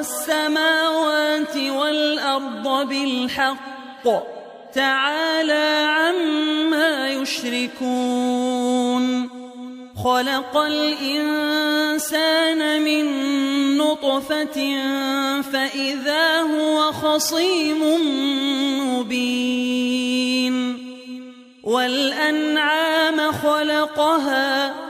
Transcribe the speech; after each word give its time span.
السماوات 0.00 1.56
والأرض 1.56 2.88
بالحق 2.88 4.06
تعالى 4.74 5.88
عما 5.96 7.08
يشركون 7.08 8.60
خلق 10.04 10.56
الإنسان 10.56 11.80
من 12.82 13.04
نطفة 13.78 14.76
فإذا 15.52 16.40
هو 16.40 16.92
خصيم 16.92 17.82
مبين 18.94 20.54
والأنعام 21.64 23.32
خلقها 23.32 24.89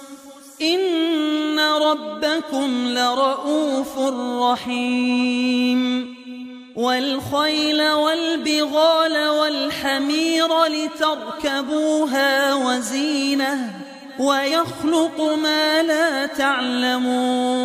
إن 0.61 1.59
ربكم 1.59 2.87
لرؤوف 2.87 3.99
رحيم 4.41 5.81
والخيل 6.75 7.89
والبغال 7.91 9.29
والحمير 9.29 10.65
لتركبوها 10.65 12.55
وزينه 12.55 13.71
ويخلق 14.19 15.21
ما 15.43 15.83
لا 15.83 16.25
تعلمون 16.25 17.61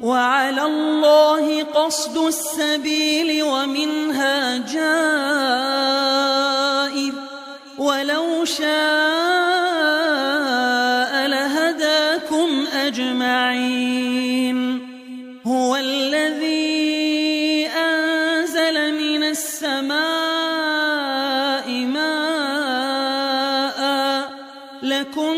وعلى 0.00 0.62
الله 0.62 1.62
قصد 1.62 2.16
السبيل 2.16 3.42
ومنها 3.42 4.56
جائر 4.56 4.88
ولو 7.78 8.44
شاء 8.44 10.37
أجمعين. 12.98 14.58
هو 15.46 15.76
الذي 15.76 17.66
أنزل 17.66 18.94
من 18.94 19.22
السماء 19.22 19.98
ماء. 21.70 22.18
لكم 24.82 25.36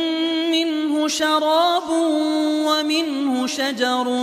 منه 0.52 1.08
شراب 1.08 1.90
ومنه 2.66 3.46
شجر 3.46 4.16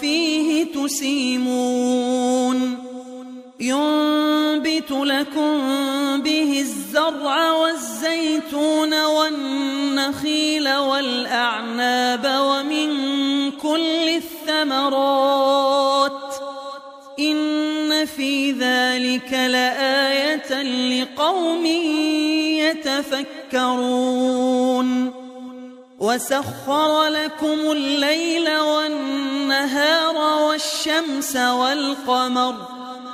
فيه 0.00 0.64
تسيمون. 0.64 2.04
ينبت 3.60 4.90
لكم 4.90 5.60
به 6.22 6.60
الزرع 6.60 6.83
والزيتون 7.12 9.04
والنخيل 9.04 10.74
والأعناب 10.74 12.26
ومن 12.40 12.90
كل 13.50 14.08
الثمرات 14.48 16.34
إن 17.18 18.06
في 18.06 18.52
ذلك 18.52 19.32
لآية 19.32 20.62
لقوم 21.02 21.66
يتفكرون 23.52 25.12
وسخر 25.98 27.04
لكم 27.08 27.70
الليل 27.70 28.56
والنهار 28.56 30.16
والشمس 30.42 31.36
والقمر 31.36 32.73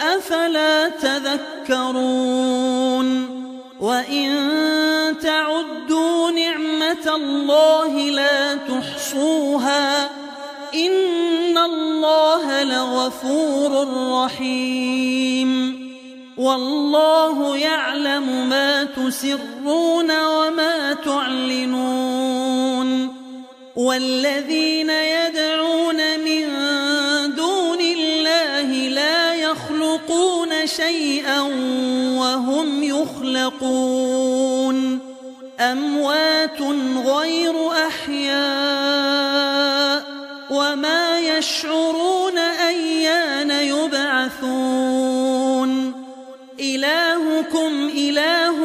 أفلا 0.00 0.88
تذكرون 0.88 2.60
وإن 3.80 4.30
تعدوا 5.22 6.30
نعمة 6.30 7.16
الله 7.16 8.10
لا 8.10 8.54
تحصوها 8.54 10.10
إن 10.74 11.58
الله 11.58 12.62
لغفور 12.62 13.88
رحيم 14.24 15.80
والله 16.36 17.56
يعلم 17.56 18.48
ما 18.48 18.84
تسرون 18.84 20.24
وما 20.24 20.92
تعلنون 21.04 22.40
والذين 23.76 24.90
يدعون 24.90 25.96
من 25.96 26.44
شيئا 30.76 31.40
وهم 32.20 32.82
يخلقون. 32.82 34.78
أموات 35.60 36.60
غير 37.06 37.54
أحياء 37.86 39.20
وما 40.50 41.20
يشعرون 41.20 42.38
أيان 42.38 43.50
يبعثون. 43.50 44.90
إلهكم 46.60 47.90
إله 47.96 48.58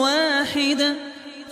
واحد 0.00 0.94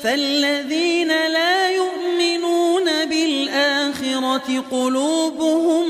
فالذين 0.02 1.08
لا 1.08 1.70
يؤمنون 1.70 2.84
بالآخرة 3.04 4.64
قلوبهم 4.70 5.86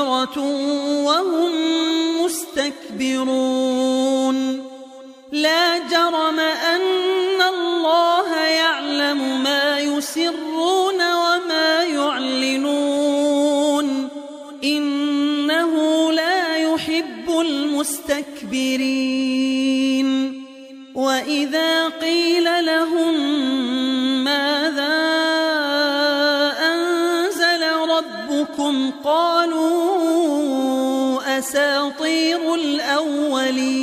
منكرة 0.00 0.40
وهم 1.04 1.52
مستكبرون 2.24 3.60
لا 5.32 5.78
جرم 5.78 6.40
أن 6.40 7.42
الله 7.42 8.36
يعلم 8.36 9.42
ما 9.42 9.78
يسرون 9.78 10.94
وما 10.94 11.82
يعلنون 11.82 13.08
إنه 14.64 16.12
لا 16.12 16.56
يحب 16.56 17.30
المستكبرين 17.40 18.40
وإذا 20.94 21.88
قيل 21.88 22.66
لهم 22.66 23.29
أساطير 31.90 32.54
الأولين 32.54 33.80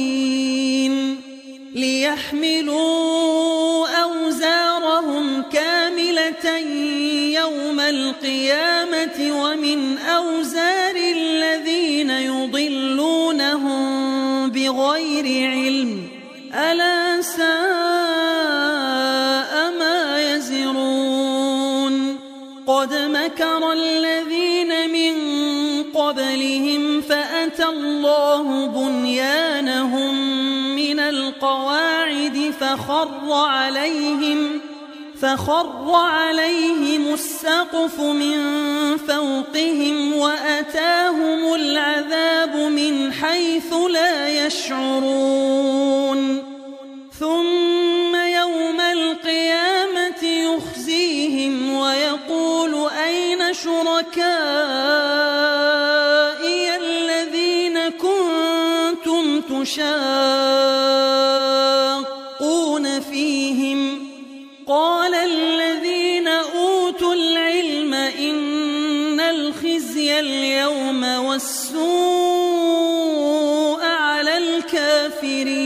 ليحملوا 1.75 2.77
أوزارهم 3.87 5.41
كاملة 5.41 6.57
يوم 7.41 7.79
القيامة 7.79 9.31
ومن 9.31 9.97
أوزار 9.97 10.95
الذين 10.95 12.09
يضلونهم 12.09 13.79
بغير 14.49 15.49
علم 15.51 16.07
ألا 16.53 17.21
ساء 17.21 17.47
ما 19.79 20.33
يزرون 20.33 22.17
قد 22.67 22.93
مكر 22.93 23.71
الذين 23.73 24.89
من 24.91 25.13
قبلهم 25.83 26.76
الله 27.69 28.67
بنيانهم 28.67 30.15
من 30.75 30.99
القواعد 30.99 32.53
فخر 32.59 33.31
عليهم 33.31 34.61
فخر 35.21 35.91
عليهم 35.95 37.13
السقف 37.13 37.99
من 37.99 38.37
فوقهم 38.97 40.13
وأتاهم 40.17 41.53
العذاب 41.53 42.55
من 42.55 43.13
حيث 43.13 43.73
لا 43.73 44.45
يشعرون. 44.45 45.97
ثم 47.19 48.15
يوم 48.15 48.81
القيامة 48.81 50.23
يخزيهم 50.23 51.73
ويقول 51.73 52.89
أين 53.03 53.53
شركائي 53.53 55.26
كنتم 59.77 60.07
تشاقون 62.37 62.99
فيهم 62.99 64.07
قال 64.67 65.13
الذين 65.15 66.27
أوتوا 66.27 67.13
العلم 67.13 67.93
إن 67.93 69.19
الخزي 69.19 70.19
اليوم 70.19 71.03
والسوء 71.03 71.77
على 73.83 74.37
الكافرين 74.37 75.57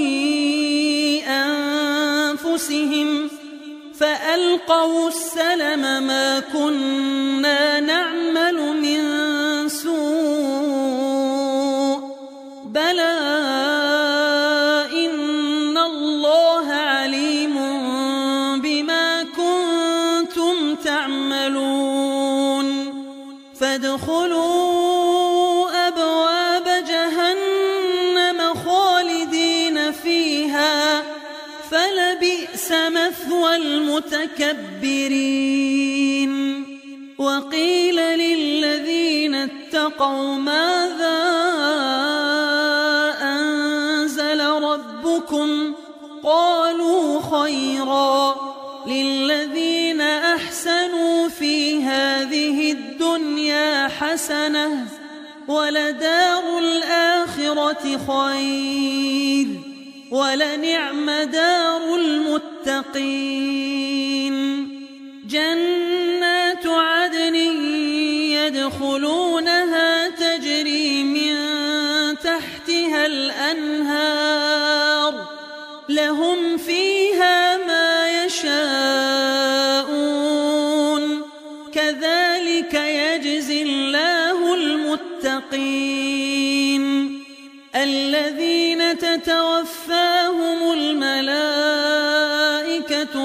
أنفسهم 1.27 3.24
فألقوا 4.35 5.09
السلم 5.09 6.03
ما 6.07 6.41
كنا 6.41 7.81
نعمل 7.81 8.64
المتقين 85.55 87.25
الذين 87.75 88.99
تتوفاهم 88.99 90.73
الملائكة 90.73 91.69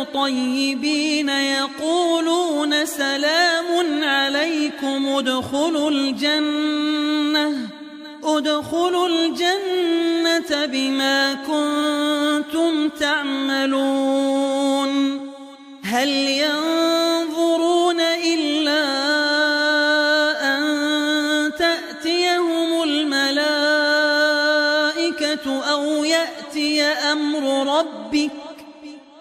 طيبين 0.04 1.30
يقولون 1.30 2.86
سلام 2.86 4.04
عليكم 4.04 5.08
ادخلوا 5.08 5.92
الجنة 5.92 7.68
ادخلوا 8.24 9.08
الجنة 9.08 10.66
بما 10.66 11.34
كنتم 11.34 12.90
تعملون. 12.90 14.40
هل 15.84 16.10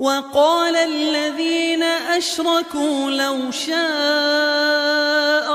وقال 0.00 0.76
الذين 0.76 1.82
أشركوا 1.82 3.10
لو 3.10 3.50
شاء 3.50 3.76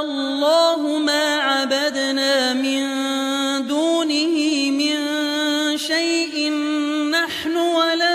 الله 0.02 0.98
ما 0.98 1.36
عبدنا 1.38 2.54
من 2.54 2.82
دونه 3.68 4.38
من 4.72 4.98
شيء 5.78 6.52
نحن 7.12 7.58
ولا 7.58 8.15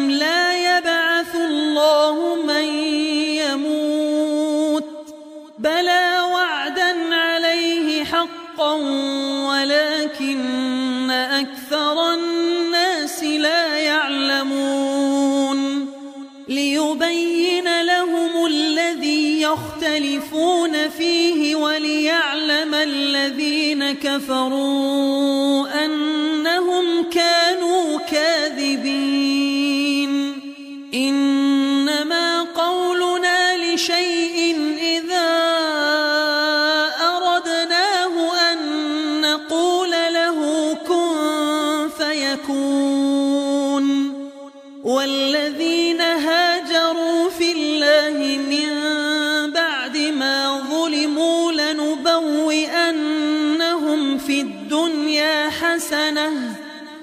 يختلفون 19.51 20.89
فيه 20.89 21.55
وليعلم 21.55 22.73
الذين 22.73 23.91
كفروا 23.91 25.85
أنهم 25.85 27.09
كانوا 27.09 27.99
كاذبين. 28.11 29.40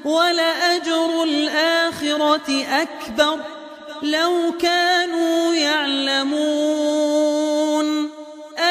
ولأجر 0.09 1.23
الآخرة 1.23 2.65
أكبر 2.71 3.38
لو 4.03 4.53
كانوا 4.61 5.55
يعلمون 5.55 7.09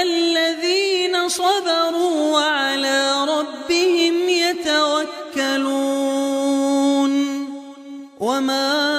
الذين 0.02 1.30
صبروا 1.30 2.34
وعلى 2.34 3.26
ربهم 3.30 4.30
يتوكلون 4.30 5.78
وما 8.20 8.98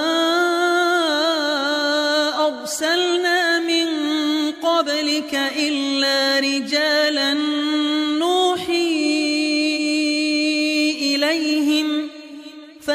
أرسلنا 2.46 3.58
من 3.58 3.88
قبلك 4.62 5.34
إلا 5.56 6.38
رجالا 6.38 7.57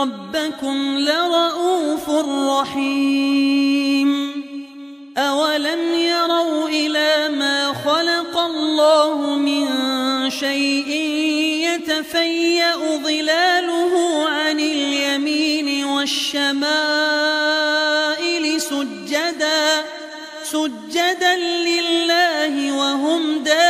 ربكم 0.00 0.98
لرؤوف 0.98 2.10
رحيم. 2.60 4.10
أولم 5.16 5.94
يروا 5.94 6.68
إلى 6.68 7.28
ما 7.36 7.72
خلق 7.84 8.38
الله 8.38 9.36
من 9.36 9.66
شيء 10.30 10.88
يتفيأ 11.66 12.76
ظلاله 13.04 14.24
عن 14.28 14.60
اليمين 14.60 15.84
والشمائل 15.84 16.60
سجدا 18.60 19.84
سجدا 20.44 21.36
لله 21.36 22.72
وهم 22.78 23.38
داخرون 23.38 23.69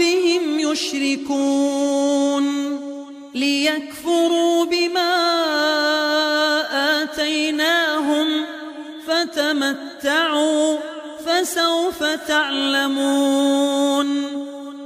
بربهم 0.00 0.60
يشركون 0.60 2.46
ليكفروا 3.34 4.64
بما 4.64 5.12
آتيناهم 7.02 8.44
فتمتعوا 9.06 10.78
فسوف 11.26 12.04
تعلمون 12.28 13.20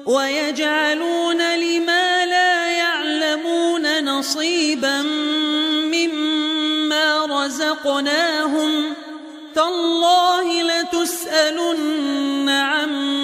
ويجعلون 0.06 1.56
لما 1.56 2.26
لا 2.26 2.70
يعلمون 2.70 4.04
نصيبا 4.04 5.02
مما 5.92 7.26
رزقناهم 7.26 8.94
تالله 9.54 10.62
لتسألن 10.62 12.48
عما 12.48 13.23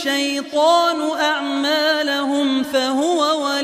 الشيطان 0.00 1.20
أعمالهم 1.20 2.62
فهو 2.62 3.44
وليهم 3.44 3.59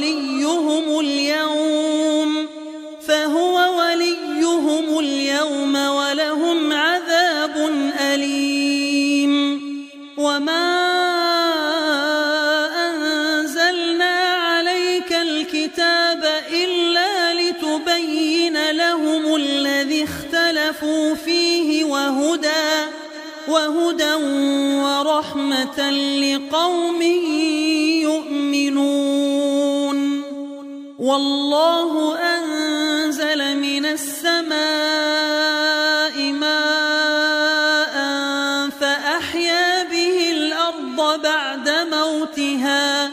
وهدى 23.97 24.15
ورحمة 24.85 25.91
لقوم 26.21 27.03
يؤمنون. 28.03 29.99
والله 30.99 32.19
أنزل 32.19 33.57
من 33.57 33.87
السماء 33.87 34.53
ماء 36.33 37.97
فأحيا 38.81 39.83
به 39.83 40.31
الأرض 40.31 41.23
بعد 41.23 41.69
موتها. 41.93 43.05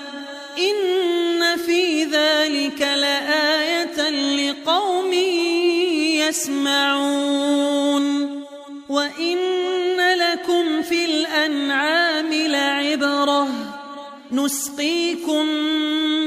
إن 0.58 1.58
في 1.66 2.04
ذلك 2.04 2.82
لآية 2.82 4.10
لقوم 4.10 5.14
يسمعون. 6.28 7.24
وإن 8.90 9.53
الأنعام 11.34 12.34
لعبرة 12.34 13.48
نسقيكم 14.32 15.46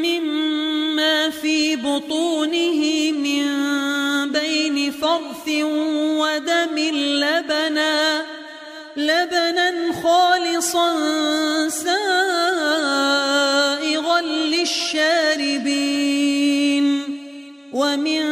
مما 0.03 1.31
في 1.31 1.77
بطونه 1.77 3.13
من 3.13 3.47
بين 4.33 4.91
فرث 4.91 5.49
ودم 6.19 6.79
لبنا. 7.23 8.23
لبنا 8.97 9.93
خالصا 10.03 10.89
سائغا 11.69 11.91
للشاربين. 14.21 15.67
ومن 17.73 18.23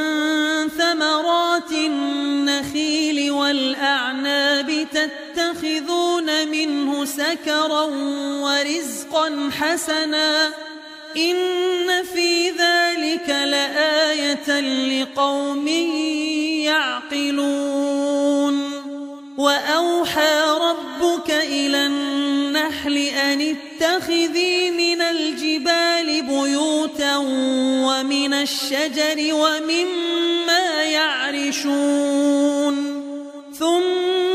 ثمرات 0.69 1.73
النخيل 1.73 3.31
والأعناب 3.31 4.87
تتخذون 6.25 6.49
منه 6.49 7.05
سكرا 7.05 7.85
ورزقا 8.43 9.51
حسنا. 9.61 10.51
إن 11.17 12.05
في 12.15 12.51
ذلك 12.51 13.29
لآية 13.29 14.61
لقوم 14.61 15.69
يعقلون. 16.65 18.75
وأوحى 19.39 20.45
ربك 20.61 21.31
إلى 21.31 21.87
النحل 21.87 22.97
أن 22.97 23.57
اتخذي 23.57 24.71
من 24.71 25.03
الجبال 25.03 26.23
بيوتا 26.23 27.17
ومن 27.87 28.35
الشجر 28.35 29.35
ومما 29.35 30.85
يعرشون. 30.85 32.75
ثم 33.59 34.34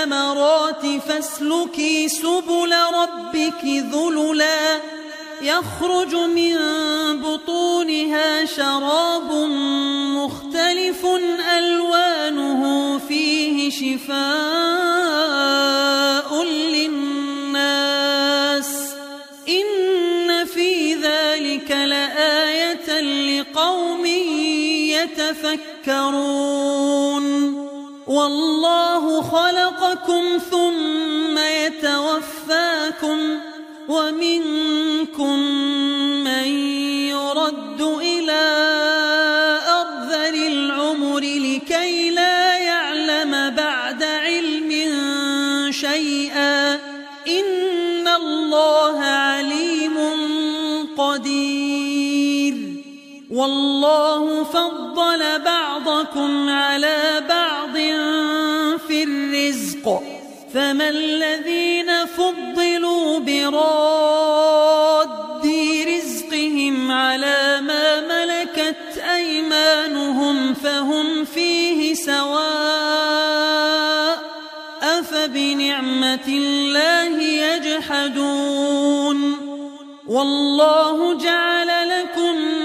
الثمرات 0.00 0.86
فاسلكي 1.08 2.08
سبل 2.08 2.72
ربك 2.94 3.64
ذللا. 3.64 4.80
يخرج 5.42 6.14
من 6.14 6.56
بطونها 7.22 8.44
شراب 8.44 9.32
مختلف 10.16 11.06
ألوانه 11.58 12.98
فيه 13.08 13.70
شفاء 13.70 14.20
للناس. 16.44 17.70
إن 19.48 20.44
في 20.44 20.94
ذلك 20.94 21.70
لآية 21.70 23.00
لقوم 23.00 24.06
يتفكرون. 25.86 27.59
والله 28.10 29.22
خلقكم 29.22 30.38
ثم 30.50 31.38
يتوفاكم 31.38 33.18
ومنكم 33.88 35.38
من 36.24 36.46
يرد 37.08 37.80
إلى 37.80 38.42
أرذل 39.68 40.46
العمر 40.46 41.20
لكي 41.20 42.10
لا 42.10 42.58
يعلم 42.58 43.54
بعد 43.56 44.02
علم 44.02 44.70
شيئا 45.70 46.74
إن 47.28 48.08
الله 48.08 49.00
عليم 49.00 49.98
قدير 50.98 52.54
والله 53.30 54.44
فضل 54.44 55.38
بعضكم 55.44 56.48
على 56.48 57.24
بعض 57.28 57.39
فما 60.54 60.88
الذين 60.88 62.06
فضلوا 62.06 63.18
براد 63.18 65.10
رزقهم 65.88 66.90
على 66.90 67.60
ما 67.60 68.00
ملكت 68.00 68.98
أيمانهم 69.14 70.54
فهم 70.54 71.24
فيه 71.24 71.94
سواء 71.94 73.40
أفبنعمة 74.82 76.28
الله 76.28 77.22
يجحدون 77.22 78.70
والله 80.06 81.14
جعل 81.14 81.88
لكم 81.88 82.59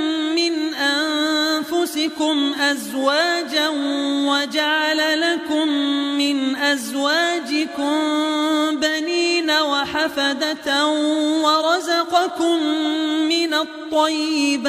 أنفسكم 2.06 2.54
أزواجا 2.62 3.70
وجعل 4.30 5.22
لكم 5.22 5.68
من 6.18 6.56
أزواجكم 6.56 8.00
بنين 8.80 9.52
وحفدة 9.52 10.88
ورزقكم 11.44 12.58
من 13.30 13.54
الطيبات 13.54 14.65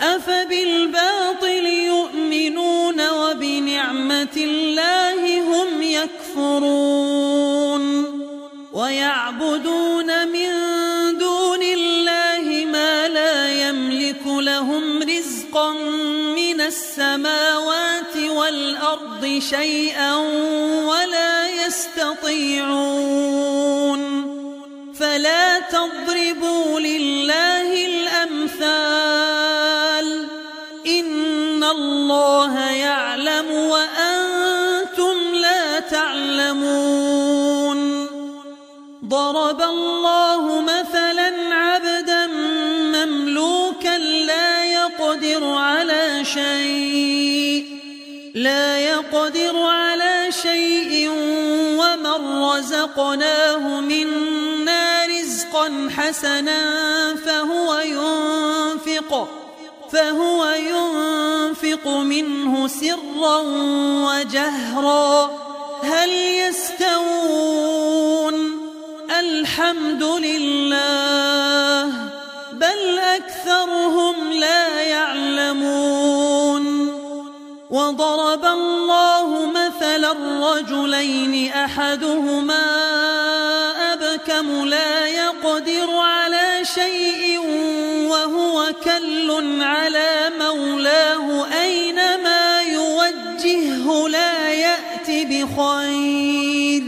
أفبالباطل 0.00 1.66
يؤمنون 1.66 3.08
وبنعمة 3.08 4.36
الله 4.36 5.40
هم 5.40 5.82
يكفرون 5.82 7.26
ويعبدون 8.72 10.28
من 10.28 10.65
السماوات 16.66 18.16
والأرض 18.16 19.38
شيئا 19.38 20.16
ولا 20.86 21.48
يستطيعون 21.66 23.16
فلا 24.98 25.58
تضربوا 25.58 26.80
لله 26.80 27.86
الأمثال 27.86 29.26
إن 30.86 31.64
الله 31.64 32.70
يعلم 32.70 33.50
وأنتم 33.50 35.34
لا 35.34 35.80
تعلمون 35.80 37.26
ضرب 39.04 39.62
الله 39.62 40.25
شيء 46.36 47.64
لا 48.34 48.78
يقدر 48.78 49.56
على 49.62 50.28
شيء 50.42 51.10
ومن 51.80 52.42
رزقناه 52.44 53.80
منا 53.80 55.06
رزقا 55.06 55.88
حسنا 55.96 56.60
فهو 57.26 57.78
ينفق 57.78 59.28
فهو 59.92 60.46
ينفق 60.46 61.88
منه 61.88 62.68
سرا 62.68 63.38
وجهرا. 64.06 65.30
هل 65.82 66.10
يستوون؟ 66.42 67.86
الحمد 69.20 70.02
لله 70.02 71.86
بل 72.52 72.98
أكثرهم 72.98 74.32
لا 74.32 74.82
يعلمون. 74.82 76.15
وضرب 77.70 78.44
الله 78.44 79.46
مثلا 79.46 80.12
الرجلين 80.12 81.52
أحدهما 81.52 82.66
أبكم 83.92 84.68
لا 84.68 85.06
يقدر 85.06 85.90
على 85.90 86.60
شيء 86.74 87.38
وهو 88.08 88.72
كل 88.84 89.62
على 89.62 90.32
مولاه 90.40 91.46
أينما 91.62 92.62
يوجهه 92.62 94.08
لا 94.08 94.52
يأتي 94.52 95.24
بخير 95.24 96.82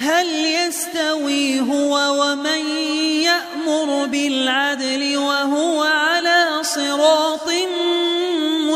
هل 0.00 0.26
يستوي 0.44 1.60
هو 1.60 2.22
ومن 2.22 2.78
يأمر 3.22 4.06
بالعدل 4.06 5.16
وهو 5.16 5.82
على 5.82 6.58
صراط 6.62 7.48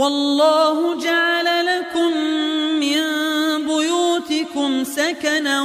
والله 0.00 0.94
جعل 0.94 1.66
لكم 1.66 2.16
من 2.80 3.00
بيوتكم 3.66 4.84
سكنا 4.84 5.62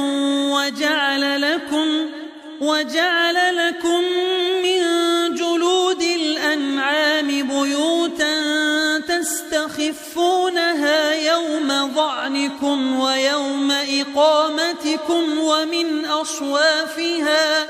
وجعل 0.52 1.42
لكم 1.42 2.10
وجعل 2.60 3.56
لكم 3.56 4.02
من 4.62 4.80
جلود 5.34 6.02
الأنعام 6.02 7.26
بيوتا 7.26 8.34
تستخفونها 9.08 11.14
يوم 11.14 11.94
ظعنكم 11.94 13.00
ويوم 13.00 13.72
إقامتكم 13.72 15.38
ومن 15.38 16.04
أصوافها 16.04 17.66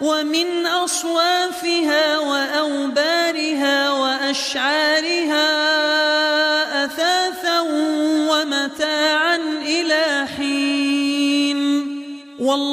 ومن 0.00 0.66
أصوافها 0.66 2.18
وأوبارها 2.18 3.92
وأشعارها 3.92 5.71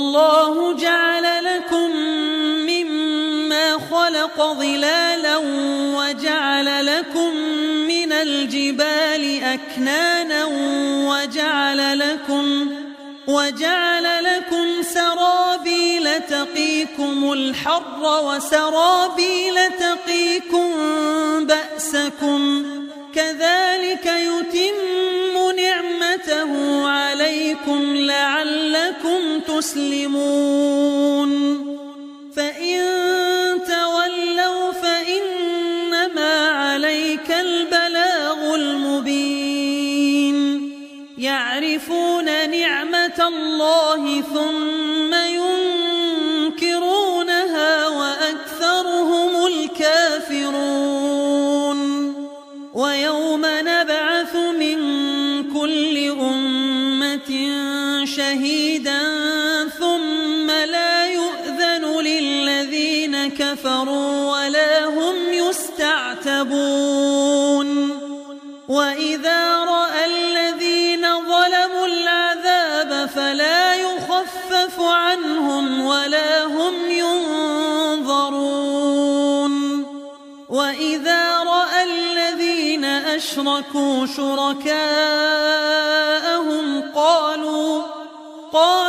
والله 0.09 0.73
جعل 0.73 1.45
لكم 1.45 1.91
مما 2.69 3.77
خلق 3.91 4.53
ظلالا 4.53 5.37
وجعل 5.97 6.85
لكم 6.85 7.35
من 7.87 8.11
الجبال 8.11 9.43
أكنانا 9.43 10.45
وجعل 11.09 11.99
لكم 11.99 12.71
وجعل 13.27 14.23
لكم 14.23 14.81
سرابيل 14.81 16.21
تقيكم 16.21 17.33
الحر 17.33 18.23
وسرابيل 18.23 19.55
تقيكم 19.79 20.69
بأسكم 21.45 22.65
كذلك 23.15 24.05
يتم 24.05 25.18
نعمته 26.39 26.87
عليكم 26.89 27.95
لعلكم 27.95 29.39
تسلمون. 29.47 31.29
فإن 32.35 32.79
تولوا 33.67 34.71
فإنما 34.71 36.47
عليك 36.49 37.31
البلاغ 37.31 38.55
المبين. 38.55 40.37
يعرفون 41.17 42.25
نعمة 42.49 43.27
الله 43.27 44.21
ثم 44.21 44.78
رأى 69.63 70.05
الذين 70.05 71.01
ظلموا 71.01 71.87
العذاب 71.87 73.09
فلا 73.15 73.75
يخفف 73.75 74.79
عنهم 74.79 75.85
ولا 75.85 76.43
هم 76.43 76.73
ينظرون. 76.89 78.29
وإذا 80.49 81.43
رأى 81.43 81.83
الذين 81.83 82.85
أشركوا 82.85 84.05
شركاءهم 84.05 84.63
قالوا 86.95 87.83
قالوا 88.53 88.88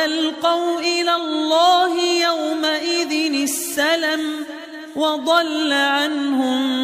وألقوا 0.00 0.80
إلى 0.80 1.14
الله 1.14 2.00
يومئذ 2.02 3.42
السلم 3.42 4.44
وضل 4.96 5.72
عنهم 5.72 6.79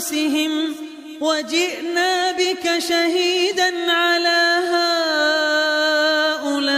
أنفسهم 0.00 0.74
وجئنا 1.20 2.32
بك 2.32 2.78
شهيدا 2.78 3.92
على 3.92 4.60
هؤلاء 6.42 6.70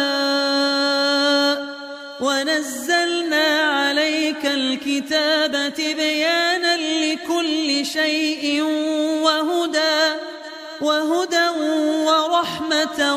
ونزلنا 2.20 3.46
عليك 3.70 4.46
الكتاب 4.46 5.74
تبيانا 5.74 6.76
لكل 6.76 7.86
شيء 7.86 8.62
وهدى 9.22 10.14
وهدى 10.80 11.48
ورحمة 12.06 13.16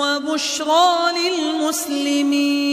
وبشرى 0.00 1.12
للمسلمين. 1.18 2.72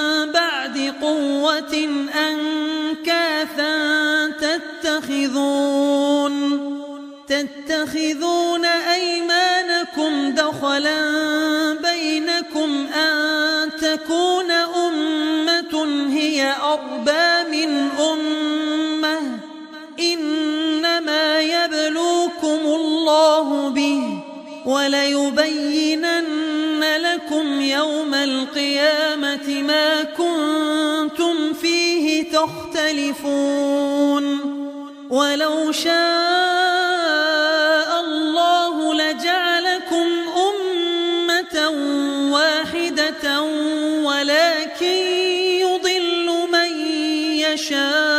قوة 1.41 1.73
أنكاثا 2.29 3.73
تتخذون 4.81 6.33
تتخذون 7.27 8.65
أيمانكم 8.65 10.31
دخلا 10.31 11.01
بينكم 11.73 12.87
أن 12.95 13.69
تكون 13.81 14.51
أمة 14.51 16.07
هي 16.13 16.53
أربى 16.63 17.49
من 17.51 17.89
أمة. 17.99 19.39
إنما 19.99 21.39
يبلوكم 21.39 22.59
الله 22.65 23.69
به 23.69 24.19
وليبينن 24.65 26.41
لكم 26.81 27.61
ما 29.63 30.03
كنتم 30.03 30.60
فيه 32.71 32.81
تختلفون 32.81 34.25
ولو 35.09 35.71
شاء 35.71 35.91
الله 37.99 38.93
لجعلكم 38.93 40.07
أمة 40.49 41.69
واحدة 42.31 43.41
ولكن 44.03 44.85
يضل 45.61 46.27
من 46.51 46.71
يشاء. 47.39 48.10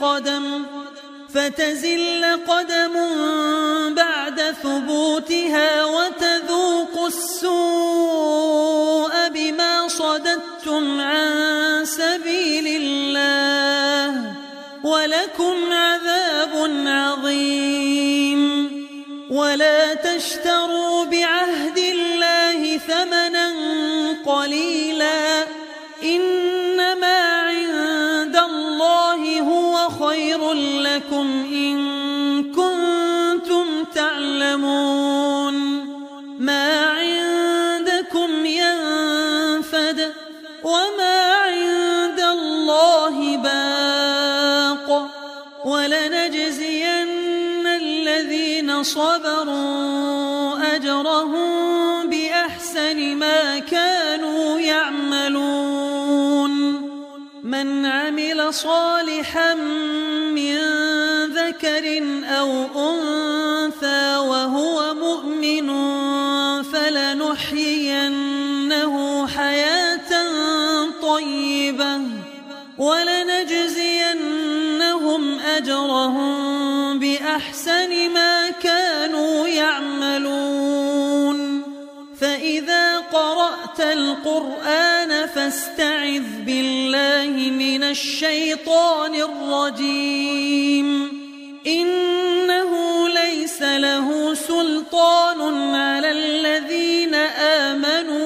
قدم 0.00 0.64
فتزل 1.34 2.24
قدم 2.48 2.94
بعد 3.94 4.52
ثبوتها 4.62 5.83
صالحا 58.54 59.54
من 60.34 60.56
ذكر 61.26 61.84
أو 62.24 62.50
أنثى 62.90 64.16
وهو 64.16 64.94
مؤمن 64.94 65.68
فلنحيينه 66.62 68.14
حياة 69.26 70.10
طيبة 71.02 72.00
ولنجزينهم 72.78 74.02
أجرهم 75.38 76.98
بأحسن 76.98 78.10
ما 78.10 78.50
كانوا 78.50 79.48
يعملون. 79.48 80.94
فإذا 82.20 82.83
قرأت 83.54 83.80
القرآن 83.80 85.26
فاستعذ 85.26 86.28
بالله 86.46 87.32
من 87.50 87.82
الشيطان 87.82 89.14
الرجيم. 89.14 90.88
إنه 91.66 92.70
ليس 93.08 93.62
له 93.62 94.34
سلطان 94.34 95.40
على 95.74 96.10
الذين 96.10 97.14
آمنوا 97.64 98.23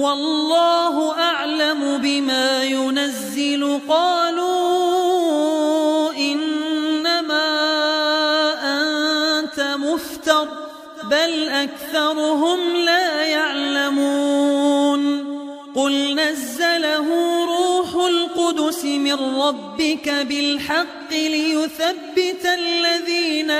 والله 0.00 1.12
أعلم 1.18 1.98
بما 1.98 2.64
ينزل 2.64 3.80
قالوا 3.88 4.50
إنما 6.12 7.48
أنت 9.38 9.60
مفتر 9.60 10.48
بل 11.10 11.48
أكثرهم 11.48 12.76
لا 12.76 13.22
يعلمون 13.22 15.00
قل 15.74 16.14
نزله 16.14 17.06
روح 17.44 18.04
القدس 18.04 18.84
من 18.84 19.40
ربك 19.40 20.08
بالحق 20.08 21.10
ليثبت 21.10 22.44
الذين 22.44 23.50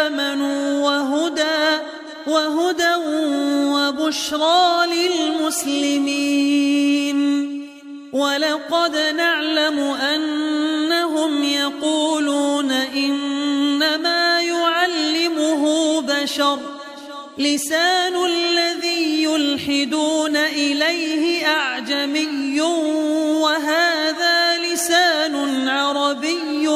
آمنوا 0.00 0.84
وهدى 0.84 1.80
وهدى 2.26 2.94
وبشرى 3.74 4.86
للمسلمين. 4.86 6.10
ولقد 8.12 8.96
نعلم 9.16 9.78
أنهم 9.80 11.44
يقولون 11.44 12.70
إنما 12.72 14.40
يعلمه 14.40 16.00
بشر. 16.00 16.58
لسان 17.38 18.24
الذي 18.24 19.24
يلحدون 19.24 20.36
إليه 20.36 21.46
أعجمي. 21.46 22.60
وهذا 23.40 24.58
لسان 24.58 25.68
عربي 25.68 26.68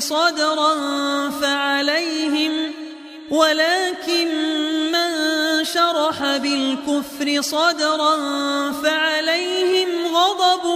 صدرا 0.00 0.74
فعليهم 1.30 2.72
ولكن 3.30 4.28
من 4.92 5.10
شرح 5.64 6.36
بالكفر 6.36 7.40
صدرا 7.42 8.16
فعليهم 8.72 9.88
غضب 10.16 10.66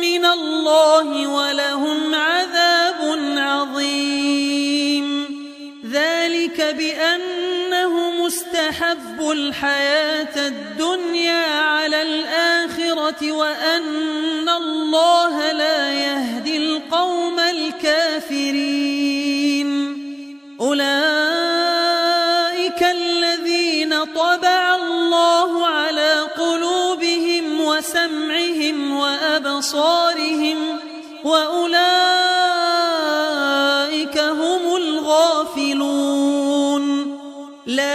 من 0.00 0.24
الله 0.24 1.26
ولهم 1.26 2.14
عذاب 2.14 3.18
عظيم. 3.36 5.02
ذلك 5.92 6.60
بأنهم 6.60 7.31
استحبوا 8.32 9.34
الحياة 9.34 10.36
الدنيا 10.48 11.46
على 11.60 12.02
الآخرة 12.02 13.32
وأن 13.32 14.48
الله 14.48 15.52
لا 15.52 15.92
يهدي 15.92 16.56
القوم 16.56 17.40
الكافرين. 17.40 18.92
أولئك 20.60 20.92
الذين 22.82 24.04
طبع 24.04 24.74
الله 24.74 25.66
على 25.66 26.20
قلوبهم 26.20 27.60
وسمعهم 27.60 28.96
وأبصارهم 28.96 30.78
وأولئك 31.24 32.11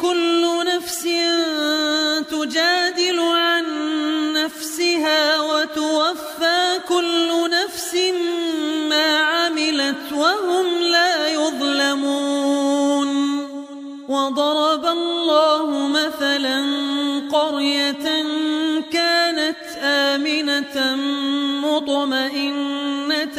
كل 0.00 0.42
نفس 0.66 1.02
تجادل 2.30 3.18
عن 3.20 3.64
نفسها 4.32 5.40
وتوفى 5.40 6.80
كل 6.88 7.50
نفس 7.50 7.94
ما 8.88 9.18
عملت 9.18 10.12
وهم 10.12 10.66
لا 10.78 11.28
يظلمون. 11.28 13.08
وضرب 14.08 14.84
الله 14.86 15.88
مثلا 15.88 16.58
قرية 17.32 18.06
كانت 18.92 19.62
آمنة 19.82 20.96
مطمئنة 21.64 23.38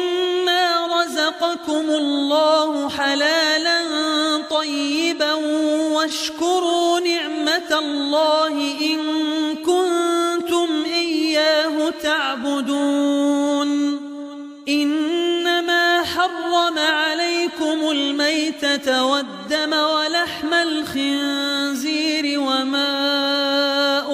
رزقكم 1.51 1.89
الله 1.89 2.89
حلالا 2.89 3.81
طيبا 4.49 5.33
واشكروا 5.93 6.99
نعمة 6.99 7.79
الله 7.79 8.53
إن 8.81 8.99
كنتم 9.55 10.83
إياه 10.85 11.89
تعبدون. 12.03 13.71
إنما 14.69 16.03
حرم 16.03 16.77
عليكم 16.77 17.91
الميتة 17.91 19.05
والدم 19.05 19.73
ولحم 19.73 20.53
الخنزير 20.53 22.39
وما 22.39 22.91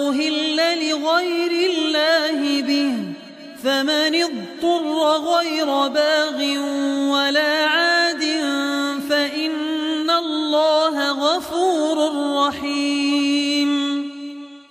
أهل 0.09 0.55
لغير 0.89 1.71
الله 1.71 2.61
به 2.61 2.93
فمن 3.63 4.15
اضطر 4.23 4.97
غير 5.17 5.87
باغ 5.87 6.41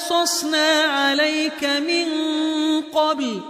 قصصنا 0.00 0.82
عليك 0.82 1.64
من 1.64 2.06
قبل 2.80 3.40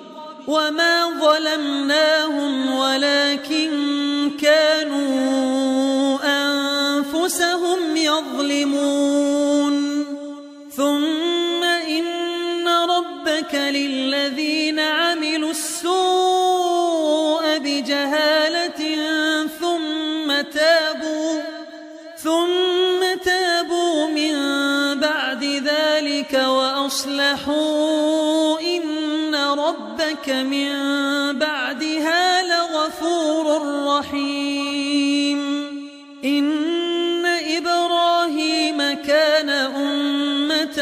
وما 0.46 1.10
ظلمناهم 1.20 2.74
ولكن 2.74 3.70
كانوا 4.42 6.18
أنفسهم 6.24 7.96
يظلمون. 7.96 9.74
ثم 10.76 11.64
إن 11.64 12.68
ربك 12.68 13.54
للذين 13.54 14.78
عملوا 14.80 15.29
وأصلحوا 27.00 28.60
إن 28.60 29.34
ربك 29.34 30.28
من 30.28 30.68
بعدها 31.38 32.42
لغفور 32.42 33.62
رحيم 33.86 35.40
إن 36.24 37.26
إبراهيم 37.26 38.78
كان 38.92 39.50
أمة 39.50 40.80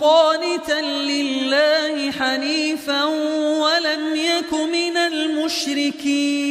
قانتا 0.00 0.80
لله 0.82 2.10
حنيفا 2.10 3.04
ولم 3.04 4.16
يك 4.16 4.52
من 4.52 4.96
المشركين 4.96 6.42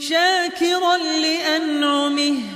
شاكرا 0.00 0.96
لأنعمه 0.96 2.55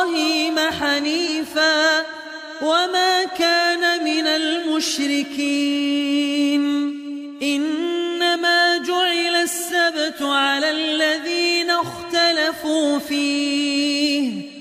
وما 2.61 3.23
كان 3.23 4.03
من 4.03 4.27
المشركين 4.27 5.81
إنما 7.43 8.77
جعل 8.77 9.35
السبت 9.35 10.21
على 10.21 10.71
الذين 10.71 11.69
اختلفوا 11.69 12.99
فيه 12.99 14.51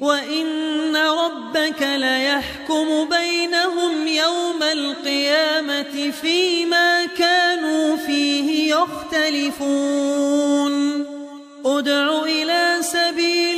وإن 0.00 0.96
ربك 0.96 1.82
ليحكم 1.82 3.08
بينهم 3.08 4.06
يوم 4.06 4.62
القيامة 4.62 6.10
فيما 6.22 7.06
كانوا 7.06 7.96
فيه 7.96 8.74
يختلفون 8.74 9.78
ادع 11.66 12.22
إلى 12.22 12.76
سبيل 12.80 13.57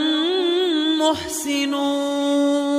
محسنون 1.11 2.70